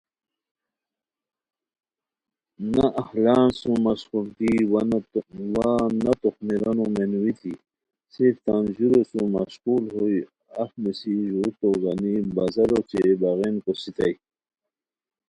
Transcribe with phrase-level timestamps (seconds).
[2.73, 4.81] نہ اہلان سُم مشقولگی وا
[6.05, 7.53] نہ توخمیرانو مینوئیتی،
[8.13, 10.19] صرف تان ژورو سُم مشقول ہوئے،
[10.61, 14.13] اف نیسی ژور تو گنی بازارو اوچے باغین کوسیتائے